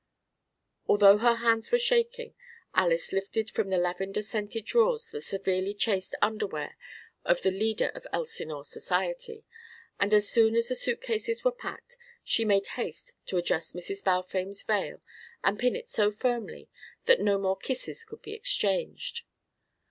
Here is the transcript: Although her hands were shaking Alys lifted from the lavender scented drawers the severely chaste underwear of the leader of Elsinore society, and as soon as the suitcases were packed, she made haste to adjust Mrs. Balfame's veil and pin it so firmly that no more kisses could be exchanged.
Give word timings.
Although 0.87 1.19
her 1.19 1.35
hands 1.35 1.71
were 1.71 1.77
shaking 1.77 2.33
Alys 2.73 3.13
lifted 3.13 3.51
from 3.51 3.69
the 3.69 3.77
lavender 3.77 4.23
scented 4.23 4.65
drawers 4.65 5.11
the 5.11 5.21
severely 5.21 5.75
chaste 5.75 6.15
underwear 6.23 6.75
of 7.23 7.43
the 7.43 7.51
leader 7.51 7.89
of 7.93 8.07
Elsinore 8.11 8.63
society, 8.63 9.45
and 9.99 10.11
as 10.11 10.27
soon 10.27 10.55
as 10.55 10.69
the 10.69 10.75
suitcases 10.75 11.43
were 11.43 11.51
packed, 11.51 11.97
she 12.23 12.43
made 12.43 12.65
haste 12.81 13.13
to 13.27 13.37
adjust 13.37 13.75
Mrs. 13.75 14.03
Balfame's 14.03 14.63
veil 14.63 15.03
and 15.43 15.59
pin 15.59 15.75
it 15.75 15.87
so 15.87 16.09
firmly 16.09 16.67
that 17.05 17.21
no 17.21 17.37
more 17.37 17.55
kisses 17.55 18.03
could 18.03 18.23
be 18.23 18.33
exchanged. 18.33 19.21